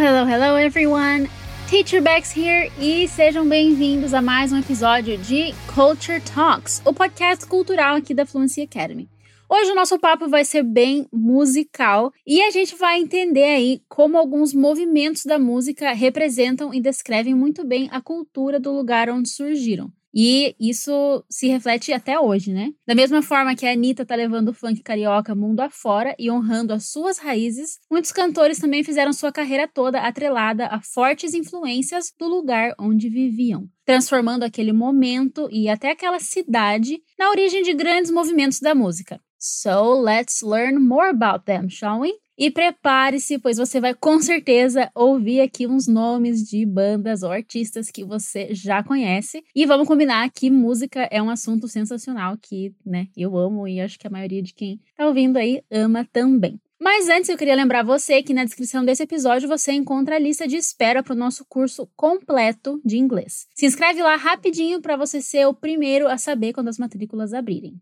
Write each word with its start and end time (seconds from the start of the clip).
Hello, 0.00 0.24
hello, 0.24 0.56
everyone! 0.56 1.28
Teacher 1.68 2.00
Bex 2.00 2.30
here 2.30 2.70
e 2.78 3.08
sejam 3.08 3.44
bem-vindos 3.48 4.14
a 4.14 4.22
mais 4.22 4.52
um 4.52 4.60
episódio 4.60 5.18
de 5.18 5.52
Culture 5.74 6.20
Talks, 6.20 6.80
o 6.84 6.94
podcast 6.94 7.44
cultural 7.44 7.96
aqui 7.96 8.14
da 8.14 8.24
Fluency 8.24 8.60
Academy. 8.60 9.08
Hoje 9.48 9.72
o 9.72 9.74
nosso 9.74 9.98
papo 9.98 10.28
vai 10.28 10.44
ser 10.44 10.62
bem 10.62 11.08
musical 11.12 12.12
e 12.24 12.40
a 12.42 12.50
gente 12.52 12.76
vai 12.76 13.00
entender 13.00 13.42
aí 13.42 13.82
como 13.88 14.16
alguns 14.16 14.54
movimentos 14.54 15.24
da 15.24 15.36
música 15.36 15.92
representam 15.92 16.72
e 16.72 16.80
descrevem 16.80 17.34
muito 17.34 17.66
bem 17.66 17.88
a 17.90 18.00
cultura 18.00 18.60
do 18.60 18.70
lugar 18.70 19.10
onde 19.10 19.28
surgiram. 19.28 19.90
E 20.14 20.54
isso 20.58 21.24
se 21.28 21.48
reflete 21.48 21.92
até 21.92 22.18
hoje, 22.18 22.52
né? 22.52 22.70
Da 22.86 22.94
mesma 22.94 23.22
forma 23.22 23.54
que 23.54 23.66
a 23.66 23.72
Anitta 23.72 24.06
tá 24.06 24.14
levando 24.14 24.48
o 24.48 24.54
funk 24.54 24.82
carioca 24.82 25.34
mundo 25.34 25.60
afora 25.60 26.14
e 26.18 26.30
honrando 26.30 26.72
as 26.72 26.86
suas 26.86 27.18
raízes, 27.18 27.78
muitos 27.90 28.12
cantores 28.12 28.58
também 28.58 28.82
fizeram 28.82 29.12
sua 29.12 29.32
carreira 29.32 29.68
toda 29.68 30.00
atrelada 30.00 30.66
a 30.66 30.80
fortes 30.80 31.34
influências 31.34 32.12
do 32.18 32.26
lugar 32.26 32.74
onde 32.78 33.08
viviam, 33.08 33.68
transformando 33.84 34.44
aquele 34.44 34.72
momento 34.72 35.48
e 35.50 35.68
até 35.68 35.90
aquela 35.90 36.18
cidade 36.18 37.00
na 37.18 37.30
origem 37.30 37.62
de 37.62 37.74
grandes 37.74 38.10
movimentos 38.10 38.60
da 38.60 38.74
música. 38.74 39.20
So 39.38 40.00
let's 40.02 40.42
learn 40.42 40.78
more 40.80 41.10
about 41.10 41.44
them, 41.44 41.68
shall 41.68 42.00
we? 42.00 42.12
E 42.38 42.52
prepare-se, 42.52 43.36
pois 43.40 43.58
você 43.58 43.80
vai 43.80 43.92
com 43.92 44.20
certeza 44.22 44.88
ouvir 44.94 45.40
aqui 45.40 45.66
uns 45.66 45.88
nomes 45.88 46.48
de 46.48 46.64
bandas 46.64 47.24
ou 47.24 47.32
artistas 47.32 47.90
que 47.90 48.04
você 48.04 48.54
já 48.54 48.80
conhece. 48.80 49.42
E 49.52 49.66
vamos 49.66 49.88
combinar 49.88 50.30
que 50.30 50.48
música 50.48 51.08
é 51.10 51.20
um 51.20 51.30
assunto 51.30 51.66
sensacional 51.66 52.38
que, 52.40 52.72
né, 52.86 53.08
eu 53.16 53.36
amo 53.36 53.66
e 53.66 53.80
acho 53.80 53.98
que 53.98 54.06
a 54.06 54.10
maioria 54.10 54.40
de 54.40 54.54
quem 54.54 54.80
tá 54.96 55.08
ouvindo 55.08 55.36
aí 55.36 55.64
ama 55.68 56.06
também. 56.12 56.60
Mas 56.80 57.08
antes 57.08 57.28
eu 57.28 57.36
queria 57.36 57.56
lembrar 57.56 57.82
você 57.82 58.22
que 58.22 58.32
na 58.32 58.44
descrição 58.44 58.84
desse 58.84 59.02
episódio 59.02 59.48
você 59.48 59.72
encontra 59.72 60.14
a 60.14 60.18
lista 60.20 60.46
de 60.46 60.54
espera 60.54 61.02
para 61.02 61.14
o 61.14 61.18
nosso 61.18 61.44
curso 61.44 61.88
completo 61.96 62.80
de 62.84 62.98
inglês. 62.98 63.48
Se 63.52 63.66
inscreve 63.66 64.00
lá 64.00 64.14
rapidinho 64.14 64.80
para 64.80 64.96
você 64.96 65.20
ser 65.20 65.44
o 65.48 65.54
primeiro 65.54 66.06
a 66.06 66.16
saber 66.16 66.52
quando 66.52 66.68
as 66.68 66.78
matrículas 66.78 67.34
abrirem. 67.34 67.80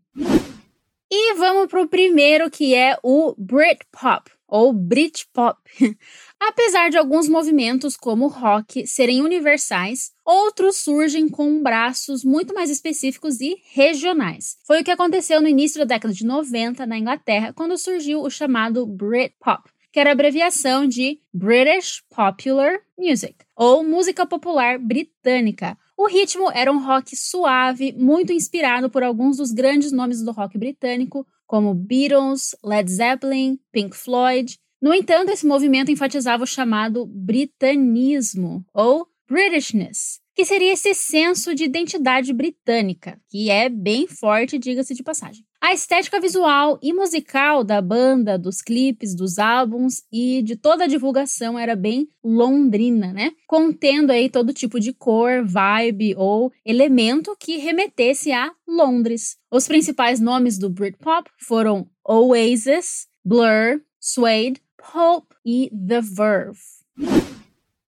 E 1.11 1.35
vamos 1.35 1.67
para 1.67 1.81
o 1.81 1.87
primeiro 1.87 2.49
que 2.49 2.73
é 2.73 2.97
o 3.03 3.35
Britpop 3.37 4.36
ou 4.47 4.71
Britpop. 4.71 5.57
Apesar 6.39 6.89
de 6.89 6.97
alguns 6.97 7.27
movimentos, 7.27 7.97
como 7.97 8.25
o 8.25 8.29
rock, 8.29 8.85
serem 8.87 9.21
universais, 9.21 10.11
outros 10.23 10.77
surgem 10.77 11.27
com 11.27 11.61
braços 11.61 12.23
muito 12.23 12.53
mais 12.53 12.69
específicos 12.69 13.41
e 13.41 13.55
regionais. 13.73 14.57
Foi 14.65 14.81
o 14.81 14.83
que 14.83 14.91
aconteceu 14.91 15.41
no 15.41 15.47
início 15.47 15.79
da 15.79 15.95
década 15.95 16.13
de 16.13 16.25
90 16.25 16.85
na 16.85 16.97
Inglaterra, 16.97 17.53
quando 17.53 17.77
surgiu 17.77 18.21
o 18.21 18.29
chamado 18.29 18.85
Britpop, 18.85 19.69
que 19.91 19.99
era 19.99 20.11
abreviação 20.11 20.87
de 20.87 21.19
British 21.33 22.03
Popular 22.15 22.79
Music, 22.97 23.35
ou 23.55 23.83
música 23.83 24.25
popular 24.25 24.77
britânica. 24.77 25.77
O 25.97 26.05
ritmo 26.05 26.51
era 26.51 26.71
um 26.71 26.85
rock 26.85 27.15
suave, 27.15 27.91
muito 27.93 28.31
inspirado 28.31 28.87
por 28.87 29.01
alguns 29.01 29.37
dos 29.37 29.51
grandes 29.51 29.91
nomes 29.91 30.21
do 30.21 30.31
rock 30.31 30.55
britânico, 30.55 31.25
como 31.47 31.73
Beatles, 31.73 32.55
Led 32.63 32.91
Zeppelin, 32.91 33.57
Pink 33.71 33.97
Floyd. 33.97 34.59
No 34.79 34.93
entanto, 34.93 35.31
esse 35.31 35.47
movimento 35.47 35.89
enfatizava 35.89 36.43
o 36.43 36.47
chamado 36.47 37.03
britanismo, 37.07 38.63
ou 38.71 39.07
Britishness, 39.27 40.21
que 40.35 40.45
seria 40.45 40.73
esse 40.73 40.93
senso 40.93 41.55
de 41.55 41.63
identidade 41.63 42.31
britânica, 42.31 43.19
que 43.27 43.49
é 43.49 43.67
bem 43.67 44.05
forte, 44.05 44.59
diga-se 44.59 44.93
de 44.93 45.01
passagem. 45.01 45.46
A 45.67 45.73
estética 45.73 46.17
visual 46.21 46.79
e 46.81 46.93
musical 46.93 47.61
da 47.61 47.81
banda, 47.81 48.39
dos 48.39 48.61
clipes, 48.61 49.13
dos 49.13 49.37
álbuns 49.37 50.01
e 50.09 50.41
de 50.41 50.55
toda 50.55 50.85
a 50.85 50.87
divulgação 50.87 51.59
era 51.59 51.75
bem 51.75 52.07
londrina, 52.23 53.11
né? 53.11 53.33
Contendo 53.45 54.11
aí 54.11 54.29
todo 54.29 54.53
tipo 54.53 54.79
de 54.79 54.93
cor, 54.93 55.45
vibe 55.45 56.15
ou 56.15 56.53
elemento 56.65 57.35
que 57.37 57.57
remetesse 57.57 58.31
a 58.31 58.49
Londres. 58.65 59.35
Os 59.51 59.67
principais 59.67 60.21
nomes 60.21 60.57
do 60.57 60.69
Britpop 60.69 61.29
foram 61.37 61.85
Oasis, 62.01 63.09
Blur, 63.25 63.81
Suede, 63.99 64.61
Pulp 64.77 65.33
e 65.45 65.69
The 65.69 65.99
Verve. 65.99 66.61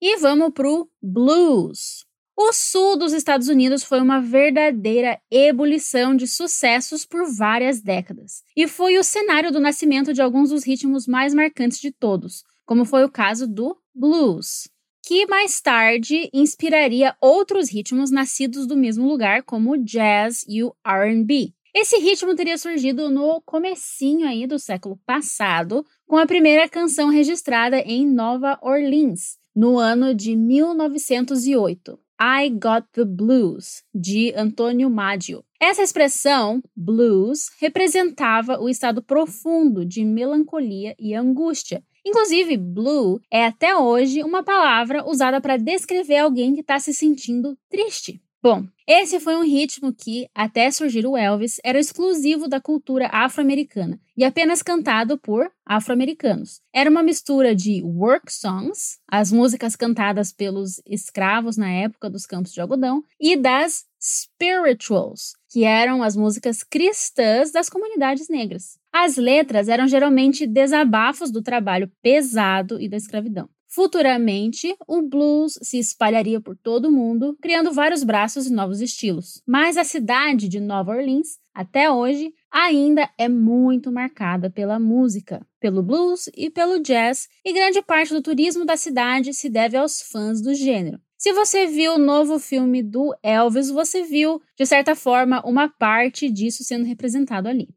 E 0.01 0.15
vamos 0.19 0.53
pro 0.53 0.89
blues. 1.03 2.06
O 2.39 2.53
sul 2.53 2.95
dos 2.95 3.13
Estados 3.13 3.47
Unidos 3.47 3.83
foi 3.83 3.99
uma 3.99 4.21
verdadeira 4.21 5.19
ebulição 5.31 6.15
de 6.15 6.27
sucessos 6.27 7.03
por 7.03 7.25
várias 7.25 7.81
décadas, 7.81 8.43
e 8.55 8.67
foi 8.67 8.95
o 8.99 9.03
cenário 9.03 9.51
do 9.51 9.59
nascimento 9.59 10.13
de 10.13 10.21
alguns 10.21 10.51
dos 10.51 10.63
ritmos 10.63 11.07
mais 11.07 11.33
marcantes 11.33 11.79
de 11.79 11.91
todos, 11.91 12.43
como 12.63 12.85
foi 12.85 13.03
o 13.03 13.09
caso 13.09 13.47
do 13.47 13.75
blues, 13.91 14.69
que 15.03 15.25
mais 15.25 15.59
tarde 15.59 16.29
inspiraria 16.31 17.15
outros 17.19 17.71
ritmos 17.71 18.11
nascidos 18.11 18.67
do 18.67 18.77
mesmo 18.77 19.07
lugar, 19.07 19.41
como 19.41 19.71
o 19.71 19.83
jazz 19.83 20.45
e 20.47 20.63
o 20.63 20.75
R&B. 20.85 21.55
Esse 21.73 21.97
ritmo 21.97 22.35
teria 22.35 22.59
surgido 22.59 23.09
no 23.09 23.41
comecinho 23.41 24.27
aí 24.27 24.45
do 24.45 24.59
século 24.59 24.99
passado, 25.07 25.83
com 26.05 26.17
a 26.17 26.27
primeira 26.27 26.69
canção 26.69 27.09
registrada 27.09 27.79
em 27.79 28.05
Nova 28.05 28.59
Orleans, 28.61 29.39
no 29.55 29.79
ano 29.79 30.13
de 30.13 30.35
1908. 30.35 31.99
I 32.19 32.49
Got 32.49 32.87
the 32.93 33.05
Blues, 33.05 33.83
de 33.93 34.33
Antônio 34.35 34.89
Maggio. 34.89 35.43
Essa 35.59 35.83
expressão, 35.83 36.61
blues, 36.75 37.49
representava 37.59 38.59
o 38.59 38.67
estado 38.67 39.03
profundo 39.03 39.85
de 39.85 40.03
melancolia 40.03 40.95
e 40.99 41.13
angústia. 41.13 41.83
Inclusive, 42.05 42.57
blue 42.57 43.19
é 43.31 43.45
até 43.45 43.75
hoje 43.75 44.23
uma 44.23 44.43
palavra 44.43 45.07
usada 45.07 45.41
para 45.41 45.57
descrever 45.57 46.17
alguém 46.17 46.53
que 46.53 46.61
está 46.61 46.79
se 46.79 46.93
sentindo 46.93 47.57
triste. 47.69 48.21
Bom, 48.41 48.67
esse 48.87 49.19
foi 49.19 49.35
um 49.35 49.43
ritmo 49.43 49.91
que, 49.91 50.27
até 50.33 50.69
surgir 50.69 51.05
o 51.07 51.17
Elvis, 51.17 51.59
era 51.63 51.79
exclusivo 51.79 52.47
da 52.47 52.61
cultura 52.61 53.09
afro-americana 53.11 53.99
e 54.15 54.23
apenas 54.23 54.61
cantado 54.61 55.17
por 55.17 55.51
afro-americanos. 55.65 56.61
Era 56.71 56.89
uma 56.89 57.01
mistura 57.01 57.55
de 57.55 57.81
work 57.83 58.31
songs, 58.31 58.99
as 59.07 59.31
músicas 59.31 59.75
cantadas 59.75 60.31
pelos 60.31 60.79
escravos 60.85 61.57
na 61.57 61.69
época 61.69 62.09
dos 62.11 62.27
campos 62.27 62.53
de 62.53 62.61
algodão, 62.61 63.03
e 63.19 63.35
das 63.35 63.85
spirituals, 63.99 65.33
que 65.49 65.63
eram 65.63 66.03
as 66.03 66.15
músicas 66.15 66.63
cristãs 66.63 67.51
das 67.51 67.69
comunidades 67.69 68.29
negras. 68.29 68.77
As 68.93 69.17
letras 69.17 69.67
eram 69.67 69.87
geralmente 69.87 70.45
desabafos 70.45 71.31
do 71.31 71.41
trabalho 71.41 71.91
pesado 72.01 72.79
e 72.79 72.87
da 72.87 72.97
escravidão. 72.97 73.49
Futuramente, 73.67 74.75
o 74.87 75.01
blues 75.01 75.59
se 75.61 75.77
espalharia 75.77 76.39
por 76.39 76.55
todo 76.55 76.85
o 76.85 76.91
mundo, 76.91 77.37
criando 77.41 77.71
vários 77.71 78.03
braços 78.03 78.47
e 78.47 78.53
novos 78.53 78.81
estilos. 78.81 79.41
Mas 79.45 79.75
a 79.77 79.83
cidade 79.83 80.47
de 80.47 80.59
Nova 80.59 80.91
Orleans, 80.91 81.37
até 81.53 81.91
hoje, 81.91 82.33
ainda 82.49 83.09
é 83.17 83.27
muito 83.27 83.91
marcada 83.91 84.49
pela 84.49 84.79
música, 84.79 85.45
pelo 85.59 85.83
blues 85.83 86.29
e 86.35 86.49
pelo 86.49 86.79
jazz, 86.79 87.27
e 87.43 87.51
grande 87.51 87.81
parte 87.81 88.13
do 88.13 88.21
turismo 88.21 88.65
da 88.65 88.77
cidade 88.77 89.33
se 89.33 89.49
deve 89.49 89.75
aos 89.75 90.01
fãs 90.01 90.41
do 90.41 90.53
gênero. 90.53 90.99
Se 91.17 91.33
você 91.33 91.65
viu 91.65 91.95
o 91.95 91.97
novo 91.97 92.37
filme 92.39 92.83
do 92.83 93.13
Elvis, 93.23 93.69
você 93.69 94.03
viu, 94.03 94.39
de 94.55 94.65
certa 94.65 94.95
forma, 94.95 95.41
uma 95.45 95.67
parte 95.67 96.29
disso 96.29 96.63
sendo 96.63 96.85
representado 96.85 97.49
ali. 97.49 97.67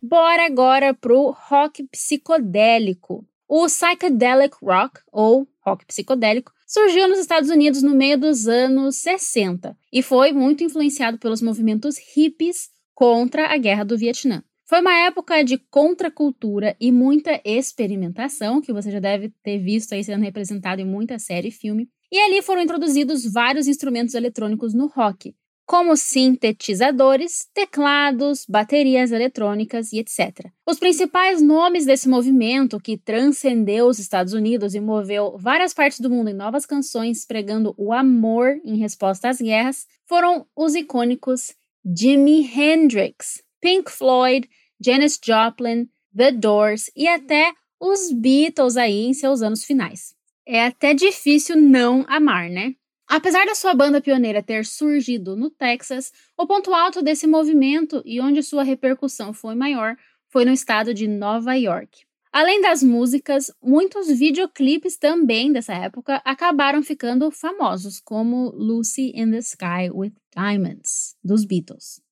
Bora 0.00 0.46
agora 0.46 0.94
pro 0.94 1.30
rock 1.30 1.82
psicodélico. 1.88 3.26
O 3.56 3.66
psychedelic 3.66 4.56
rock, 4.60 4.98
ou 5.12 5.46
rock 5.64 5.86
psicodélico, 5.86 6.50
surgiu 6.66 7.06
nos 7.06 7.20
Estados 7.20 7.50
Unidos 7.50 7.84
no 7.84 7.94
meio 7.94 8.18
dos 8.18 8.48
anos 8.48 8.96
60 8.96 9.78
e 9.92 10.02
foi 10.02 10.32
muito 10.32 10.64
influenciado 10.64 11.18
pelos 11.18 11.40
movimentos 11.40 11.94
hippies 12.16 12.68
contra 12.92 13.46
a 13.54 13.56
Guerra 13.56 13.84
do 13.84 13.96
Vietnã. 13.96 14.42
Foi 14.64 14.80
uma 14.80 14.92
época 15.06 15.44
de 15.44 15.56
contracultura 15.56 16.74
e 16.80 16.90
muita 16.90 17.40
experimentação, 17.44 18.60
que 18.60 18.72
você 18.72 18.90
já 18.90 18.98
deve 18.98 19.32
ter 19.40 19.60
visto 19.60 19.92
aí 19.92 20.02
sendo 20.02 20.24
representado 20.24 20.82
em 20.82 20.84
muita 20.84 21.20
série 21.20 21.46
e 21.46 21.52
filme. 21.52 21.88
E 22.10 22.18
ali 22.18 22.42
foram 22.42 22.60
introduzidos 22.60 23.24
vários 23.32 23.68
instrumentos 23.68 24.14
eletrônicos 24.14 24.74
no 24.74 24.88
rock, 24.88 25.32
como 25.66 25.96
sintetizadores, 25.96 27.48
teclados, 27.54 28.44
baterias 28.46 29.12
eletrônicas 29.12 29.92
e 29.92 29.98
etc. 29.98 30.50
Os 30.66 30.78
principais 30.78 31.40
nomes 31.40 31.86
desse 31.86 32.08
movimento, 32.08 32.78
que 32.78 32.98
transcendeu 32.98 33.86
os 33.86 33.98
Estados 33.98 34.34
Unidos 34.34 34.74
e 34.74 34.80
moveu 34.80 35.36
várias 35.38 35.72
partes 35.72 36.00
do 36.00 36.10
mundo 36.10 36.28
em 36.28 36.34
novas 36.34 36.66
canções 36.66 37.24
pregando 37.24 37.74
o 37.78 37.92
amor 37.92 38.60
em 38.64 38.76
resposta 38.76 39.28
às 39.28 39.38
guerras, 39.38 39.86
foram 40.06 40.46
os 40.54 40.74
icônicos 40.74 41.54
Jimi 41.84 42.46
Hendrix, 42.46 43.42
Pink 43.60 43.90
Floyd, 43.90 44.48
Janis 44.84 45.18
Joplin, 45.22 45.88
The 46.14 46.32
Doors 46.32 46.90
e 46.94 47.08
até 47.08 47.52
os 47.80 48.12
Beatles 48.12 48.76
aí 48.76 49.06
em 49.06 49.14
seus 49.14 49.42
anos 49.42 49.64
finais. 49.64 50.14
É 50.46 50.66
até 50.66 50.92
difícil 50.92 51.56
não 51.56 52.04
amar, 52.06 52.50
né? 52.50 52.74
Apesar 53.06 53.44
da 53.46 53.54
sua 53.54 53.74
banda 53.74 54.00
pioneira 54.00 54.42
ter 54.42 54.64
surgido 54.64 55.36
no 55.36 55.50
Texas, 55.50 56.12
o 56.36 56.46
ponto 56.46 56.72
alto 56.72 57.02
desse 57.02 57.26
movimento 57.26 58.02
e 58.04 58.20
onde 58.20 58.42
sua 58.42 58.62
repercussão 58.62 59.32
foi 59.32 59.54
maior 59.54 59.96
foi 60.28 60.44
no 60.44 60.52
estado 60.52 60.92
de 60.92 61.06
Nova 61.06 61.54
York. 61.54 62.04
Além 62.32 62.60
das 62.60 62.82
músicas, 62.82 63.52
muitos 63.62 64.08
videoclipes 64.08 64.96
também 64.96 65.52
dessa 65.52 65.72
época 65.72 66.20
acabaram 66.24 66.82
ficando 66.82 67.30
famosos, 67.30 68.00
como 68.00 68.50
Lucy 68.56 69.12
in 69.14 69.30
the 69.30 69.38
Sky 69.38 69.88
with 69.94 70.12
Diamonds, 70.34 71.14
dos 71.22 71.44
Beatles. 71.44 72.02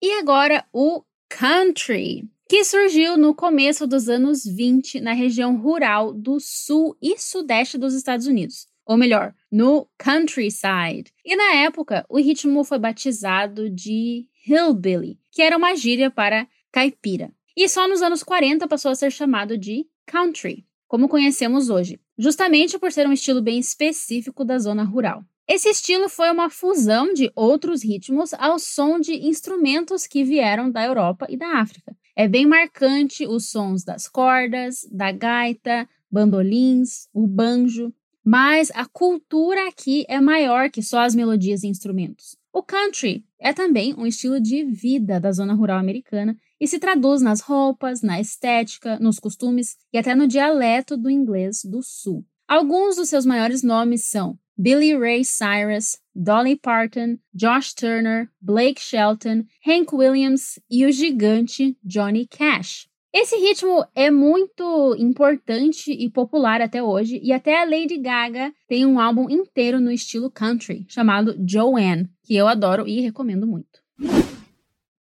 E 0.00 0.12
agora 0.18 0.64
o 0.72 1.04
country, 1.28 2.26
que 2.48 2.64
surgiu 2.64 3.18
no 3.18 3.34
começo 3.34 3.86
dos 3.86 4.08
anos 4.08 4.44
20 4.44 5.02
na 5.02 5.12
região 5.12 5.60
rural 5.60 6.14
do 6.14 6.40
sul 6.40 6.96
e 7.02 7.18
sudeste 7.18 7.76
dos 7.76 7.92
Estados 7.92 8.26
Unidos, 8.26 8.66
ou 8.92 8.98
melhor, 8.98 9.34
no 9.50 9.88
countryside. 9.98 11.10
E 11.24 11.34
na 11.34 11.54
época, 11.64 12.04
o 12.10 12.18
ritmo 12.18 12.62
foi 12.62 12.78
batizado 12.78 13.70
de 13.70 14.28
hillbilly, 14.46 15.18
que 15.30 15.40
era 15.40 15.56
uma 15.56 15.74
gíria 15.74 16.10
para 16.10 16.46
caipira. 16.70 17.32
E 17.56 17.66
só 17.68 17.88
nos 17.88 18.02
anos 18.02 18.22
40 18.22 18.68
passou 18.68 18.90
a 18.90 18.94
ser 18.94 19.10
chamado 19.10 19.56
de 19.56 19.86
country, 20.04 20.66
como 20.86 21.08
conhecemos 21.08 21.70
hoje, 21.70 21.98
justamente 22.18 22.78
por 22.78 22.92
ser 22.92 23.06
um 23.06 23.12
estilo 23.12 23.40
bem 23.40 23.58
específico 23.58 24.44
da 24.44 24.58
zona 24.58 24.84
rural. 24.84 25.24
Esse 25.48 25.70
estilo 25.70 26.08
foi 26.08 26.30
uma 26.30 26.50
fusão 26.50 27.14
de 27.14 27.32
outros 27.34 27.82
ritmos 27.82 28.34
ao 28.34 28.58
som 28.58 29.00
de 29.00 29.14
instrumentos 29.26 30.06
que 30.06 30.22
vieram 30.22 30.70
da 30.70 30.84
Europa 30.84 31.26
e 31.30 31.36
da 31.36 31.60
África. 31.60 31.96
É 32.14 32.28
bem 32.28 32.44
marcante 32.44 33.26
os 33.26 33.48
sons 33.48 33.84
das 33.84 34.06
cordas, 34.06 34.86
da 34.92 35.10
gaita, 35.10 35.88
bandolins, 36.10 37.08
o 37.12 37.26
banjo, 37.26 37.92
mas 38.24 38.70
a 38.74 38.86
cultura 38.86 39.68
aqui 39.68 40.04
é 40.08 40.20
maior 40.20 40.70
que 40.70 40.82
só 40.82 41.00
as 41.00 41.14
melodias 41.14 41.62
e 41.62 41.68
instrumentos. 41.68 42.36
O 42.52 42.62
country 42.62 43.24
é 43.40 43.52
também 43.52 43.94
um 43.96 44.06
estilo 44.06 44.40
de 44.40 44.62
vida 44.64 45.18
da 45.18 45.32
zona 45.32 45.54
rural 45.54 45.78
americana 45.78 46.36
e 46.60 46.68
se 46.68 46.78
traduz 46.78 47.22
nas 47.22 47.40
roupas, 47.40 48.02
na 48.02 48.20
estética, 48.20 48.98
nos 48.98 49.18
costumes 49.18 49.76
e 49.92 49.98
até 49.98 50.14
no 50.14 50.28
dialeto 50.28 50.96
do 50.96 51.10
inglês 51.10 51.62
do 51.64 51.82
sul. 51.82 52.24
Alguns 52.46 52.96
dos 52.96 53.08
seus 53.08 53.24
maiores 53.24 53.62
nomes 53.62 54.04
são 54.04 54.38
Billy 54.56 54.94
Ray 54.94 55.24
Cyrus, 55.24 55.98
Dolly 56.14 56.54
Parton, 56.54 57.18
Josh 57.34 57.72
Turner, 57.72 58.28
Blake 58.40 58.80
Shelton, 58.80 59.44
Hank 59.66 59.94
Williams 59.94 60.60
e 60.70 60.84
o 60.84 60.92
gigante 60.92 61.76
Johnny 61.82 62.26
Cash. 62.26 62.86
Esse 63.14 63.36
ritmo 63.36 63.84
é 63.94 64.10
muito 64.10 64.96
importante 64.98 65.92
e 65.92 66.08
popular 66.08 66.62
até 66.62 66.82
hoje, 66.82 67.20
e 67.22 67.30
até 67.30 67.60
a 67.60 67.64
Lady 67.64 67.98
Gaga 67.98 68.54
tem 68.66 68.86
um 68.86 68.98
álbum 68.98 69.28
inteiro 69.28 69.78
no 69.78 69.92
estilo 69.92 70.30
country, 70.30 70.86
chamado 70.88 71.36
Joanne, 71.46 72.08
que 72.22 72.34
eu 72.34 72.48
adoro 72.48 72.88
e 72.88 73.00
recomendo 73.00 73.46
muito. 73.46 73.82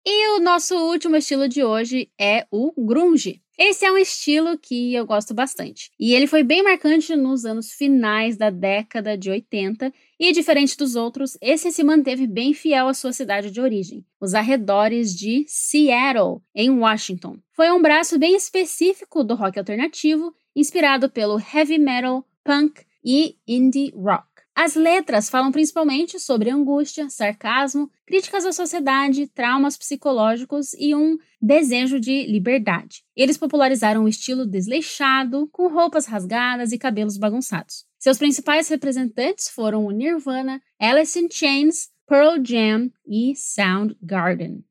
E 0.05 0.37
o 0.37 0.41
nosso 0.41 0.77
último 0.77 1.17
estilo 1.17 1.49
de 1.49 1.65
hoje 1.65 2.11
é 2.21 2.47
o 2.51 2.75
grunge. 2.77 3.41
Esse 3.57 3.85
é 3.85 3.93
um 3.93 3.97
estilo 3.97 4.59
que 4.59 4.93
eu 4.95 5.07
gosto 5.07 5.33
bastante. 5.33 5.91
E 5.99 6.13
ele 6.13 6.27
foi 6.27 6.43
bem 6.43 6.63
marcante 6.63 7.15
nos 7.15 7.45
anos 7.45 7.73
finais 7.73 8.37
da 8.37 8.51
década 8.51 9.17
de 9.17 9.31
80 9.31 9.93
e, 10.19 10.33
diferente 10.33 10.77
dos 10.77 10.97
outros, 10.97 11.39
esse 11.41 11.71
se 11.71 11.85
manteve 11.85 12.27
bem 12.27 12.53
fiel 12.53 12.89
à 12.89 12.95
sua 12.95 13.13
cidade 13.13 13.51
de 13.51 13.61
origem, 13.61 14.05
os 14.21 14.35
arredores 14.35 15.15
de 15.15 15.45
Seattle, 15.47 16.41
em 16.55 16.71
Washington. 16.71 17.39
Foi 17.53 17.71
um 17.71 17.81
braço 17.81 18.19
bem 18.19 18.35
específico 18.35 19.23
do 19.23 19.37
rock 19.37 19.59
alternativo, 19.59 20.35
inspirado 20.55 21.09
pelo 21.09 21.41
heavy 21.55 21.79
metal, 21.79 22.27
punk 22.43 22.85
e 23.05 23.37
indie 23.47 23.93
rock. 23.95 24.34
As 24.57 24.77
letras 24.77 25.29
falam 25.29 25.51
principalmente 25.51 26.21
sobre 26.21 26.49
angústia, 26.49 27.11
sarcasmo, 27.11 27.91
críticas 28.07 28.47
à 28.47 28.53
sociedade, 28.53 29.27
traumas 29.27 29.77
psicológicos 29.77 30.75
e 30.75 30.95
um 30.95 31.19
desejo 31.43 31.99
de 31.99 32.25
liberdade. 32.27 33.03
Eles 33.17 33.37
popularizaram 33.37 34.05
o 34.05 34.09
estilo 34.09 34.47
desleixado, 34.47 35.49
com 35.51 35.67
roupas 35.67 36.07
rasgadas 36.07 36.71
e 36.71 36.79
cabelos 36.79 37.19
bagunçados. 37.19 37.85
Seus 37.99 38.17
principais 38.17 38.69
representantes 38.69 39.49
foram 39.49 39.85
o 39.85 39.91
Nirvana, 39.91 40.63
Alice 40.79 41.19
in 41.19 41.29
Chains, 41.29 41.91
Pearl 42.07 42.41
Jam 42.45 42.93
e 43.09 43.35
Soundgarden. 43.35 44.65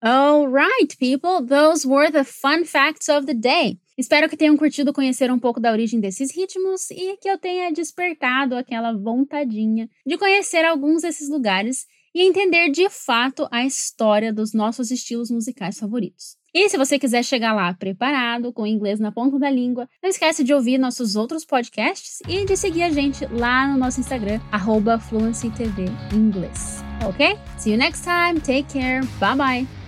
All 0.00 0.46
right, 0.46 0.96
people, 0.98 1.44
those 1.44 1.86
were 1.86 2.12
the 2.12 2.24
fun 2.24 2.64
facts 2.64 3.08
of 3.08 3.26
the 3.26 3.34
day. 3.34 3.78
Espero 3.96 4.28
que 4.28 4.36
tenham 4.36 4.56
curtido 4.56 4.92
conhecer 4.92 5.30
um 5.30 5.38
pouco 5.38 5.60
da 5.60 5.72
origem 5.72 6.00
desses 6.00 6.34
ritmos 6.34 6.90
e 6.90 7.16
que 7.18 7.28
eu 7.28 7.38
tenha 7.38 7.72
despertado 7.72 8.56
aquela 8.56 8.92
vontadinha 8.92 9.88
de 10.06 10.16
conhecer 10.16 10.64
alguns 10.64 11.02
desses 11.02 11.28
lugares 11.28 11.86
e 12.14 12.22
entender 12.22 12.70
de 12.70 12.88
fato 12.90 13.48
a 13.50 13.64
história 13.64 14.32
dos 14.32 14.52
nossos 14.52 14.90
estilos 14.90 15.30
musicais 15.30 15.78
favoritos. 15.78 16.36
E 16.54 16.68
se 16.68 16.76
você 16.76 16.98
quiser 16.98 17.24
chegar 17.24 17.54
lá 17.54 17.72
preparado, 17.72 18.52
com 18.52 18.66
inglês 18.66 19.00
na 19.00 19.10
ponta 19.10 19.38
da 19.38 19.50
língua, 19.50 19.88
não 20.02 20.10
esquece 20.10 20.44
de 20.44 20.52
ouvir 20.52 20.76
nossos 20.76 21.16
outros 21.16 21.46
podcasts 21.46 22.18
e 22.28 22.44
de 22.44 22.56
seguir 22.58 22.82
a 22.82 22.90
gente 22.90 23.24
lá 23.26 23.66
no 23.66 23.78
nosso 23.78 24.00
Instagram, 24.00 24.38
FluencyTV 25.08 25.86
Inglês. 26.12 26.84
Ok? 27.06 27.38
See 27.56 27.72
you 27.72 27.78
next 27.78 28.04
time. 28.04 28.38
Take 28.40 28.64
care. 28.64 29.00
Bye 29.18 29.36
bye. 29.36 29.81